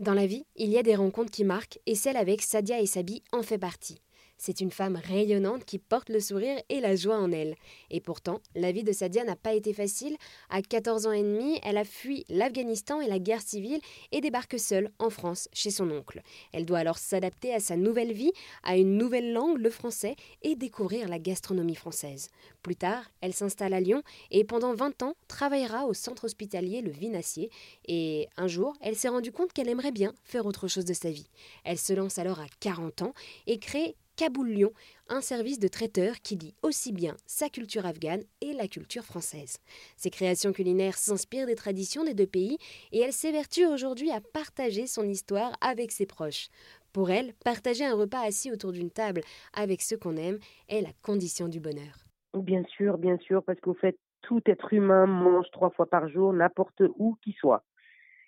[0.00, 2.86] Dans la vie, il y a des rencontres qui marquent et celle avec Sadia et
[2.86, 4.00] Sabi en fait partie.
[4.38, 7.56] C'est une femme rayonnante qui porte le sourire et la joie en elle.
[7.90, 10.16] Et pourtant, la vie de Sadia n'a pas été facile.
[10.48, 13.80] À 14 ans et demi, elle a fui l'Afghanistan et la guerre civile
[14.12, 16.22] et débarque seule en France chez son oncle.
[16.52, 18.32] Elle doit alors s'adapter à sa nouvelle vie,
[18.62, 22.28] à une nouvelle langue, le français, et découvrir la gastronomie française.
[22.62, 26.92] Plus tard, elle s'installe à Lyon et pendant 20 ans travaillera au centre hospitalier Le
[26.92, 27.50] Vinacier.
[27.88, 31.10] Et un jour, elle s'est rendue compte qu'elle aimerait bien faire autre chose de sa
[31.10, 31.28] vie.
[31.64, 33.14] Elle se lance alors à 40 ans
[33.48, 34.72] et crée Kaboul Lyon,
[35.08, 39.58] un service de traiteur qui lie aussi bien sa culture afghane et la culture française.
[39.96, 42.58] Ses créations culinaires s'inspirent des traditions des deux pays
[42.90, 46.48] et elle s'évertue aujourd'hui à partager son histoire avec ses proches.
[46.92, 49.20] Pour elle, partager un repas assis autour d'une table
[49.54, 52.04] avec ceux qu'on aime est la condition du bonheur.
[52.34, 56.32] Bien sûr, bien sûr, parce qu'au fait, tout être humain mange trois fois par jour,
[56.32, 57.62] n'importe où qu'il soit.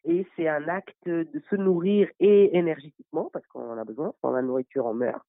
[0.04, 4.30] Et c'est un acte de se nourrir et énergétiquement, parce qu'on en a besoin, sans
[4.30, 5.20] la nourriture on meurt.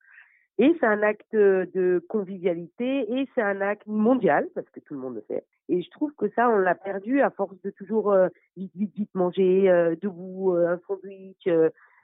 [0.62, 5.00] Et c'est un acte de convivialité et c'est un acte mondial, parce que tout le
[5.00, 5.44] monde le fait.
[5.70, 8.94] Et je trouve que ça, on l'a perdu à force de toujours euh, vite, vite,
[8.96, 11.50] vite manger, euh, debout, euh, un sandwich.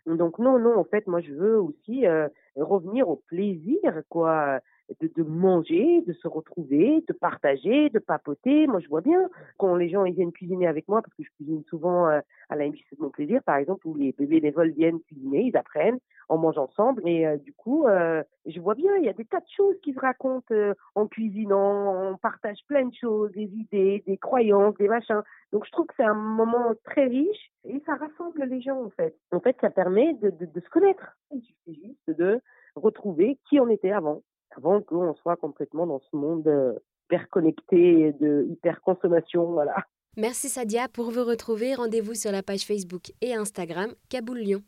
[0.08, 2.06] donc non, non, en fait, moi, je veux aussi
[2.56, 4.60] revenir au plaisir, quoi
[5.02, 8.68] de, de, manger, de se retrouver, de partager, de papoter.
[8.68, 11.30] Moi, je vois bien quand les gens ils viennent cuisiner avec moi, parce que je
[11.36, 12.20] cuisine souvent euh,
[12.50, 16.38] à la de mon plaisir, par exemple, où les bénévoles viennent cuisiner, ils apprennent, on
[16.38, 19.40] mange ensemble, et euh, du coup, euh, je vois bien, il y a des tas
[19.40, 20.54] de choses qui se racontent
[20.96, 25.22] en cuisinant, on partage plein de choses, des idées, des croyances, des machins.
[25.52, 28.90] Donc, je trouve que c'est un moment très riche et ça rassemble les gens, en
[28.90, 29.16] fait.
[29.32, 31.18] En fait, ça permet de, se connaître.
[31.32, 32.42] Il suffit juste de
[32.76, 34.22] retrouver qui on était avant
[34.56, 36.74] avant qu'on soit complètement dans ce monde euh,
[37.06, 39.76] hyper connecté, de hyper consommation, voilà.
[40.18, 40.88] Merci Sadia.
[40.88, 44.64] Pour vous retrouver, rendez-vous sur la page Facebook et Instagram Kaboul Lyon.